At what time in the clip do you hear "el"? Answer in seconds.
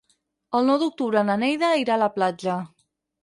0.59-0.63